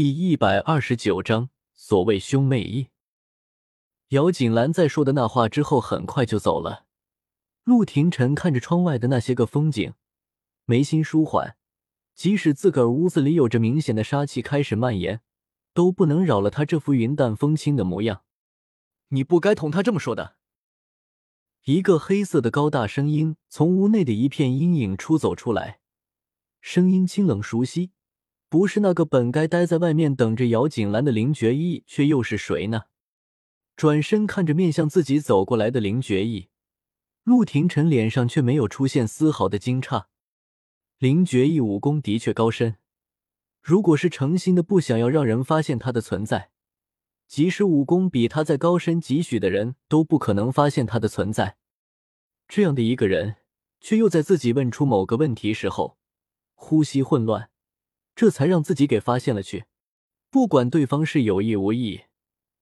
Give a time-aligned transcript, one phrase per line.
[0.00, 2.86] 第一百二十九章，所谓兄妹义。
[4.10, 6.86] 姚锦兰在说的那话之后，很快就走了。
[7.64, 9.94] 陆廷臣看着窗外的那些个风景，
[10.66, 11.56] 眉心舒缓。
[12.14, 15.20] 即使自个儿屋子里有着明显的杀气开始蔓延，
[15.74, 18.22] 都不能扰了他这副云淡风轻的模样。
[19.08, 20.36] 你不该同他这么说的。
[21.64, 25.80] 一个黑色的高大声音从屋内的一片阴影出走出来，
[26.60, 27.90] 声音清冷熟悉。
[28.48, 32.84] 不是那个本该待在外面等着姚锦兰的林觉义，却又是谁呢？
[33.76, 36.48] 转身看着面向自己走过来的林觉义，
[37.24, 40.06] 陆廷琛脸上却没有出现丝毫的惊诧。
[40.98, 42.76] 林觉义武功的确高深，
[43.60, 46.50] 如果是诚心的不想要让人发现他的存在，
[47.26, 51.58] 即使武功比他再高深几许的人都不可能发现他的存在。
[52.48, 53.36] 这样的一个人，
[53.78, 55.98] 却又在自己问出某个问题时候，
[56.54, 57.50] 呼吸混乱。
[58.18, 59.66] 这才让自己给发现了去，
[60.28, 62.00] 不管对方是有意无意，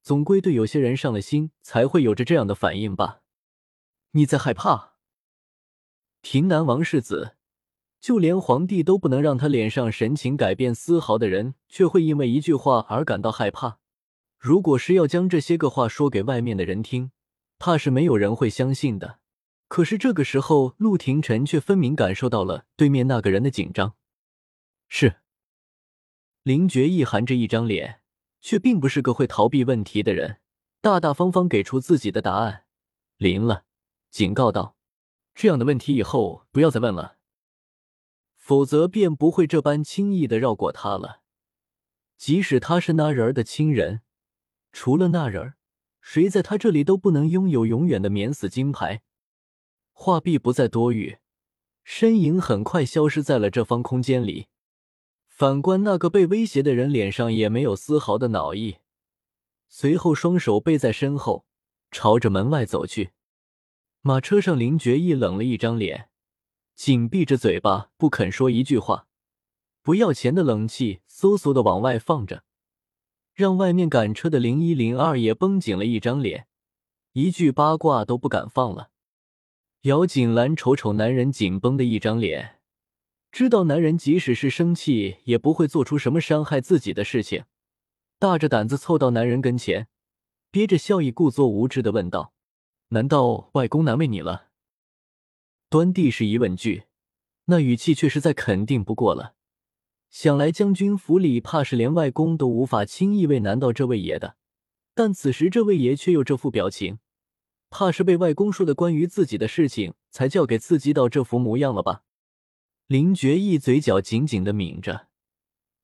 [0.02, 3.22] 总归对有些人上了心，才会有着这样的反应吧。
[4.10, 4.96] 你在害怕？
[6.20, 7.36] 平南王世子，
[8.02, 13.78] 就连皇帝都不能让他脸上神情改变丝毫的人，却会因为一句话而感到害怕。
[14.38, 17.12] 如果是要将这些个话说给外面的人听，
[17.58, 19.20] 怕是没有人会相信的。
[19.68, 23.94] 可是这个时候，陆廷琛却分明感受到了对面那个人的紧张。
[24.90, 25.14] 是。
[26.46, 28.02] 林觉义含着一张脸，
[28.40, 30.38] 却并不是个会逃避问题的人，
[30.80, 32.66] 大大方方给出自己的答案。
[33.16, 33.64] 临了，
[34.10, 34.76] 警告道
[35.34, 37.16] ：“这样的问题以后不要再问了，
[38.36, 41.22] 否则便不会这般轻易的绕过他了。
[42.16, 44.02] 即使他是那人儿的亲人，
[44.70, 45.56] 除了那人儿，
[46.00, 49.02] 谁在他这里都不能拥有永远的免死金牌。”
[49.92, 51.18] 话毕，不再多语，
[51.82, 54.46] 身影很快消失在了这方空间里。
[55.36, 58.78] 反观那个被威胁的人，脸上也没有丝毫的恼意，
[59.68, 61.44] 随后双手背在身后，
[61.90, 63.10] 朝着门外走去。
[64.00, 66.08] 马车上，林觉义冷了一张脸，
[66.74, 69.08] 紧闭着嘴巴，不肯说一句话。
[69.82, 72.42] 不要钱的冷气嗖嗖的往外放着，
[73.34, 76.46] 让外面赶车的零一零二也绷紧了一张脸，
[77.12, 78.88] 一句八卦都不敢放了。
[79.82, 82.55] 姚锦兰瞅瞅男人紧绷的一张脸。
[83.36, 87.44] 知道男人即使是生气，也不会做出什么伤害自己的事情，
[88.18, 89.88] 大着胆子凑到男人跟前，
[90.50, 92.32] 憋着笑意，故作无知的问道
[92.88, 94.46] ：“难道外公难为你了？”
[95.68, 96.84] 端地是疑问句，
[97.44, 99.34] 那语气却是再肯定不过了。
[100.08, 104.36] 想来将军府里怕是连外公都无法轻易为难到这位爷的，
[104.94, 107.00] 但此时这位爷却又这副表情，
[107.68, 112.04] 怕是被外公说的关于自己的事情才叫给刺激到这副模样了吧。
[112.88, 115.08] 林觉义嘴角紧紧的抿着，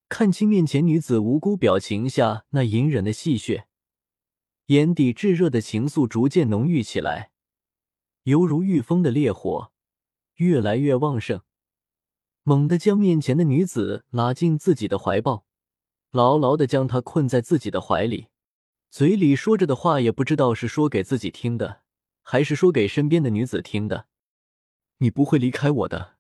[0.09, 3.65] 看清面前女子无辜表情下那隐忍的戏谑，
[4.67, 7.33] 眼底炙热的情愫逐渐浓郁起来，
[8.23, 9.73] 犹如御风的烈火，
[10.37, 11.41] 越来越旺盛，
[12.45, 15.45] 猛地将面前的女子拉进自己的怀抱，
[16.13, 18.29] 牢牢的将她困在自己的怀里，
[18.91, 21.81] 嘴里说着的话也不知道是说给自己听的，
[22.23, 24.07] 还是说给身边的女子听的。
[24.99, 26.19] 你不会离开我的。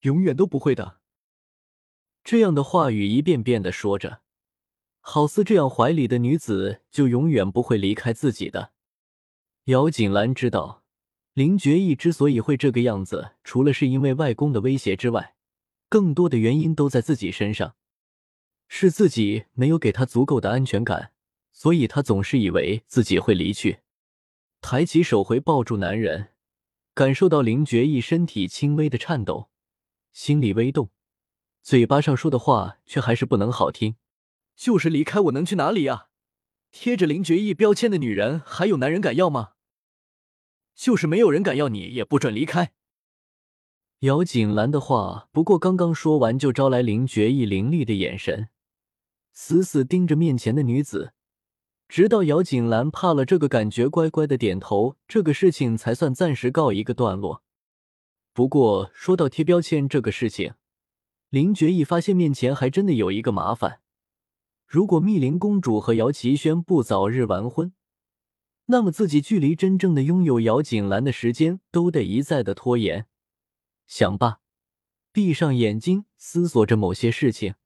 [0.00, 0.98] 永远都不会的。
[2.24, 4.20] 这样的话语一遍遍的说着，
[5.00, 8.72] 好似这样怀里的女子就永远不会离开自己的。
[9.64, 10.82] 姚锦兰知道，
[11.32, 15.36] 林觉义之所以会这个样子，除了是因为外公的威胁之外，
[15.88, 17.76] 更多的原因都在自己身上，
[18.66, 21.12] 是自己没有给他足够的安全感，
[21.52, 23.80] 所以他总是以为自己会离去。
[24.60, 26.28] 抬起手回抱住男人，
[26.92, 29.48] 感受到林觉义身体轻微的颤抖。
[30.18, 30.90] 心里微动，
[31.62, 33.94] 嘴巴上说的话却还是不能好听。
[34.56, 36.08] 就是离开我能去哪里呀？
[36.72, 39.50] 贴着林觉义标签的女人还有男人敢要吗？
[40.74, 42.72] 就是没有人敢要你，也不准离开。
[44.00, 48.48] 姚锦兰的话不过刚刚说完，就招来林觉义凌厉的眼神，
[49.32, 51.12] 死死盯着面前的女子，
[51.86, 57.44] 直到姚锦兰怕了这个感觉，乖乖的点头，这个事情才算暂时告一个段落。
[58.38, 60.54] 不过说到贴标签这个事情，
[61.28, 63.80] 林觉义发现面前还真的有一个麻烦。
[64.64, 67.72] 如果密林公主和姚齐轩不早日完婚，
[68.66, 73.08] 那么自己距离真正的拥有姚锦兰的时间都得一再的拖延。
[73.88, 74.38] 想罢，
[75.10, 77.56] 闭上眼睛思索着某些事情。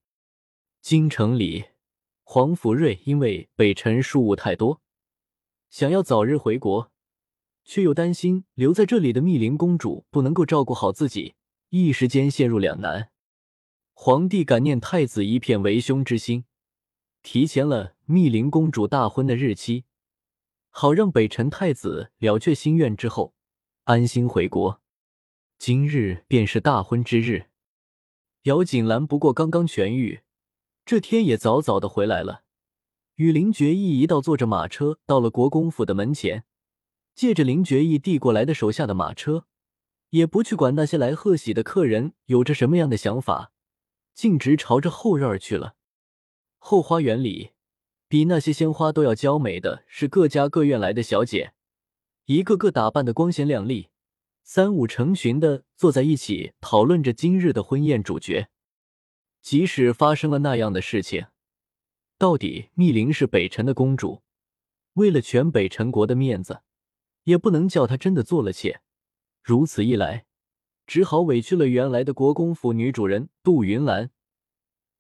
[0.81, 1.67] 京城里，
[2.23, 4.81] 黄福瑞因为北辰事务太多，
[5.69, 6.92] 想要早日回国。
[7.64, 11.35] 却又担心留在这里的密林公主不能够照顾好自己，
[11.70, 13.11] 一时间陷入两难。
[13.94, 16.44] 皇帝感念太子一片为兄之心，
[17.23, 19.85] 提前了密林公主大婚的日期，
[20.70, 23.35] 好让北辰太子了却心愿之后
[23.85, 24.81] 安心回国。
[25.59, 27.47] 今日便是大婚之日。
[28.43, 30.23] 姚锦兰不过刚刚痊愈，
[30.85, 32.43] 这天也早早的回来了，
[33.14, 36.44] 与林觉义一道坐着马车到了国公府的门前，
[37.14, 39.47] 借着林觉义递过来的手下的马车，
[40.11, 43.53] 也不去管那些来贺喜的客人有着什么样的想法，
[44.14, 45.75] 径直朝着后院去了。
[46.59, 47.53] 后花园里，
[48.09, 51.53] 比那些鲜花都要娇美的是各家各院来的小姐，
[52.26, 53.88] 一个个打扮的光鲜亮丽。
[54.44, 58.49] 三五成群的坐在一起讨论着今日的婚宴主角。
[59.41, 61.26] 即使发生了那样的事情，
[62.19, 64.23] 到底密林是北辰的公主，
[64.94, 66.62] 为了全北辰国的面子，
[67.25, 68.81] 也不能叫她真的做了妾。
[69.43, 70.27] 如此一来，
[70.87, 74.11] 只好委屈了原来的国公府女主人杜云兰，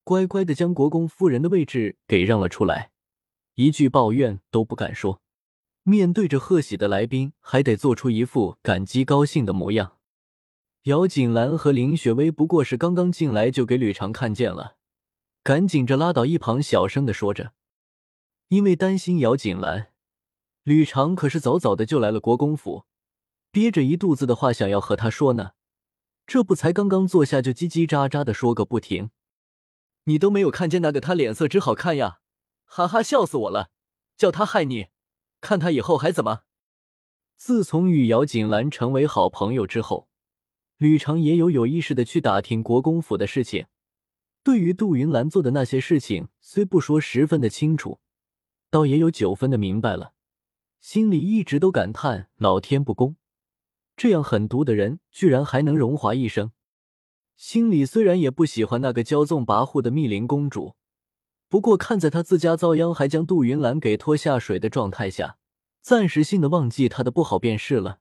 [0.04, 2.90] 乖乖的将国公夫人的位置给让了出来，
[3.54, 5.20] 一句抱怨都不敢说。
[5.84, 9.98] 面对着贺喜的来宾，还得做出一副感激高兴的模样。
[10.84, 14.76] 姚锦兰和林雪薇不过是刚刚进来，就给吕长看见了，
[15.44, 17.52] 赶紧着拉到一旁，小声的说着。
[18.48, 19.91] 因为担心姚锦兰，
[20.64, 22.84] 吕长可是早早的就来了国公府，
[23.50, 25.52] 憋着一肚子的话想要和他说呢，
[26.24, 29.10] 这不才刚刚坐下就叽叽喳喳的说个不停。
[30.04, 32.20] 你都没有看见那个他脸色只好看呀，
[32.64, 33.70] 哈哈，笑死我了，
[34.16, 34.86] 叫他害你。
[35.40, 36.42] 看他以后还怎么？
[37.36, 40.08] 自从与姚锦兰成为好朋友之后，
[40.76, 43.66] 吕长也有有意识的去打听国公府的事情。
[44.44, 47.98] 对于杜云兰做的那些事情，虽不说十分的清楚，
[48.70, 50.12] 倒也有九分的明白了。
[50.82, 53.14] 心里一直都感叹老天不公，
[53.96, 56.50] 这样狠毒的人居然还能荣华一生。
[57.36, 60.74] 心里虽然也不喜欢那个骄纵跋扈的密林公主。
[61.48, 65.38] 不过，看在他自家遭殃还将杜云兰给拖下水的状态下，
[65.80, 68.00] 暂时性的忘记他的不好便是了。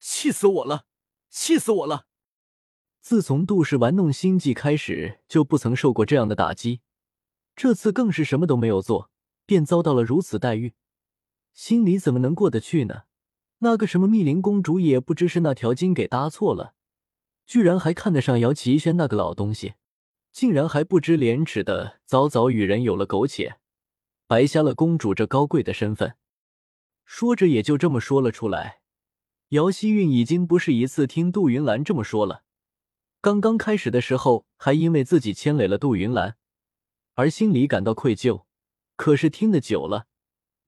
[0.00, 0.86] 气死我了！
[1.28, 2.06] 气死我了！
[3.02, 6.80] 自从杜氏玩弄心计开始，就不曾受过这样的打击，
[7.54, 9.10] 这次更是什么都没有做，
[9.44, 10.72] 便遭到了如此待遇，
[11.52, 13.02] 心里怎么能过得去呢？
[13.58, 16.74] 那个什么密林公主也不知是那条筋给搭错了，
[17.46, 19.74] 居然还看得上姚齐轩那个老东西。
[20.32, 23.58] 竟然还不知廉耻的早早与人有了苟且，
[24.26, 26.14] 白瞎了公主这高贵的身份。
[27.04, 28.80] 说着也就这么说了出来。
[29.50, 32.44] 姚希韵已经不是一次听杜云兰这么说了。
[33.20, 36.36] 刚刚开始的时候还因为自己牵累了杜云兰
[37.12, 38.44] 而心里感到愧疚，
[38.96, 40.06] 可是听得久了，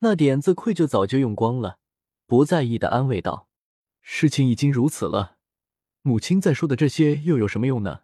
[0.04, 1.78] 那点子愧疚早就用光了，
[2.26, 3.48] 不在意的安慰道
[4.02, 5.38] ：“事情已经如此了，
[6.02, 8.02] 母亲再说的这些又有什么用呢？”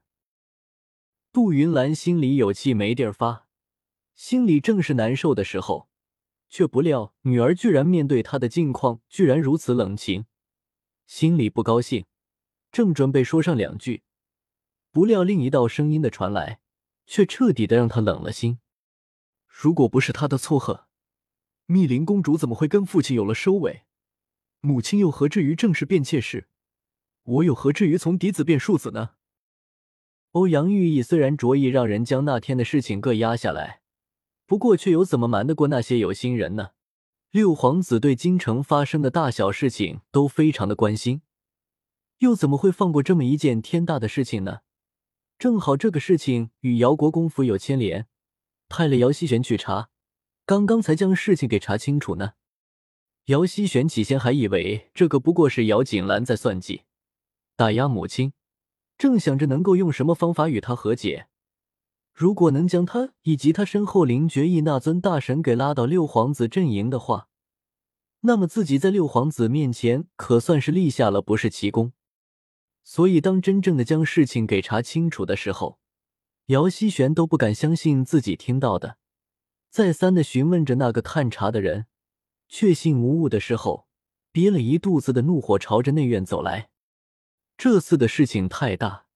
[1.31, 3.47] 杜云兰心里有气没地儿发，
[4.15, 5.91] 心里正是难受的时候，
[6.49, 10.25] 却不料女儿居然面对她的境况居然如此冷情，
[11.07, 12.07] 心里不高兴，
[12.73, 14.05] 正准备说上两句，
[14.91, 16.61] 不料另一道声音的传来，
[17.07, 18.59] 却彻底的让她冷了心。
[19.47, 20.87] 如果不是他的撮合，
[21.71, 23.85] 密林公主怎么会跟父亲有了收尾？
[24.59, 26.49] 母亲又何至于正式变妾室？
[27.23, 29.11] 我又何至于从嫡子变庶子呢？
[30.33, 33.83] 欧阳玉意虽然着意让人将那天的事情各压下来，
[34.47, 36.71] 不过却又怎么瞒得过那些有心人呢？
[37.31, 41.23] 六皇子对京城发生的大小事情都非常的关心，
[42.19, 44.63] 又怎么会放过这么一件天大的事情呢？
[45.39, 48.09] 正好这个事情与姚国公府有牵连，
[48.69, 49.91] 派了姚希玄去查，
[50.51, 52.33] 刚刚才将事情给查清楚呢。
[53.27, 56.83] 姚希玄起先还以为这个不过是姚锦兰在算计，
[57.55, 58.33] 打压母亲。
[58.99, 61.29] 正想着能够用什么方法与他和解，
[62.13, 67.29] 如果能将他以及他身后林觉义那尊大神给拉到六皇子阵营的话，
[68.23, 71.93] 那么自己在六皇子面前可算是立下了不世奇功。
[72.83, 75.79] 所以，当真正的将事情给查清楚的时候，
[76.47, 78.97] 姚希玄都不敢相信自己听到的，
[79.71, 81.87] 再三的询问着那个探查的人，
[82.49, 83.87] 确信无误的时候，
[84.33, 86.71] 憋了一肚子的怒火，朝着内院走来。
[87.57, 89.07] 这次的事情太大，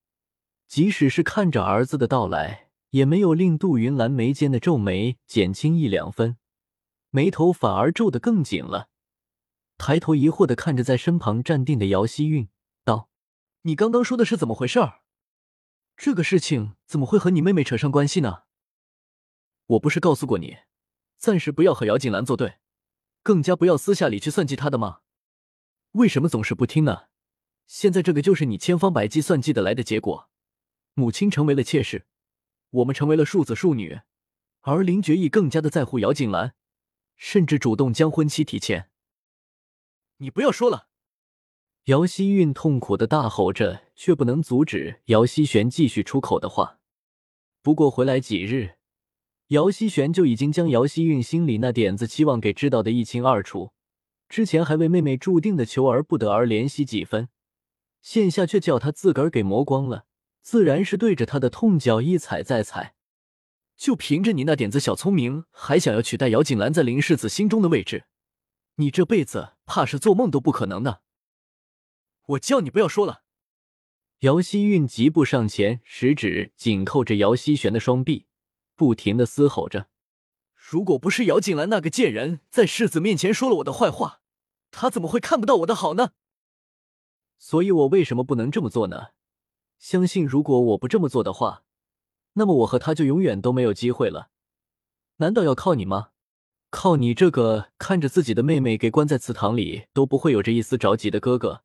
[0.69, 6.37] 即使是看着儿子的到来，也没有令杜云兰眉间的皱眉减轻一两分，
[7.11, 8.89] 眉头反而皱得更紧了。
[9.77, 12.49] 抬头疑惑的看着在身旁站定的姚希韵，
[12.85, 13.09] 道
[13.63, 15.01] ：“你刚刚说的是怎么回事儿？
[15.97, 18.44] 这个事情怎么会和你妹妹扯上关系呢？
[19.67, 20.59] 我不是告诉过你，
[21.17, 22.59] 暂时不要和姚锦兰作对，
[23.23, 25.01] 更加不要私下里去算计她的吗？
[25.93, 27.05] 为什么总是不听呢？”
[27.67, 30.29] 现在这个就是你千方百计算计的来的结果，
[30.93, 32.07] 母亲成为了妾室，
[32.69, 34.01] 我们成为了庶子庶女，
[34.61, 36.55] 而林觉义更加的在乎姚锦兰，
[37.17, 38.91] 甚至主动将婚期提前。
[40.19, 40.89] 你不要说了！
[41.85, 46.81] 姚希韵痛苦的大吼着，却不能阻止姚希璇继续出口的话。
[47.63, 48.77] 不过回来几日，
[49.49, 53.73] 姚希玄就已经将姚希韵心里那点子期望给知道的一清二楚。
[54.29, 57.29] 之前还为妹妹注定的求而不得而怜惜几分，
[58.01, 60.07] 现下却叫他自个儿给磨光了，
[60.41, 62.95] 自然是对着他的痛脚一踩再踩。
[63.77, 68.05] 就凭着你那点子小聪明，还想要取代姚锦兰在林世子心中的位置，
[68.77, 71.03] 你这辈子怕是做梦都不可能的。
[72.29, 73.23] 我叫你不要说了！
[74.21, 78.27] 姚希韵疾步上前，食指紧扣着姚希玄的双臂，
[78.77, 79.89] 不停的嘶吼着
[80.55, 84.21] ：“如果不是姚锦兰那个贱人在世子面前说了我的坏话，
[84.71, 86.11] 他怎么会看不到我的好呢？
[87.39, 89.09] 所以我为什么不能这么做呢？
[89.79, 91.65] 相信如果我不这么做的话，
[92.35, 94.31] 那么我和他就永远都没有机会了。
[95.17, 96.09] 难道要靠你吗？
[96.71, 101.63] 靠你这个看着自己的妹妹给关在祠堂里都不会有着一丝着急的哥哥？”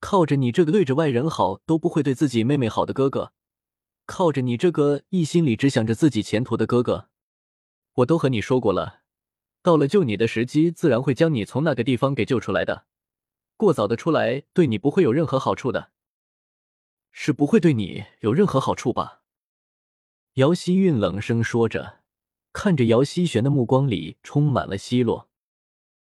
[0.00, 3.32] 靠着你这个对着外人好都不会对自己妹妹好的哥哥，
[4.06, 7.08] 靠着你这个一心里只想着自己前途的哥哥，
[7.94, 9.00] 我都和你说过了，
[9.62, 12.86] 到了救你的时机，自然会将你从那个地方给救出来的。
[13.56, 15.92] 过早的出来，对你不会有任何好处的，
[17.12, 19.22] 是不会对你有任何好处吧？
[20.34, 22.00] 姚希韵冷声说着，
[22.52, 25.30] 看着姚希璇的目光里充满了奚落。